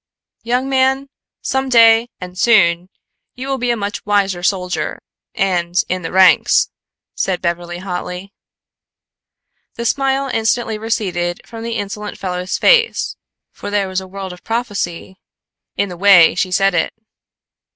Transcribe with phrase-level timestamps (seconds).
[0.41, 1.09] "Young man,
[1.43, 2.89] some day and soon
[3.35, 4.99] you will be a much wiser soldier
[5.35, 6.71] and, in the ranks,"
[7.13, 8.33] said Beverly hotly.
[9.75, 13.15] The smile instantly receded from the insolent fellow's face,
[13.51, 15.19] for there was a world of prophecy
[15.77, 16.95] in the way she said it.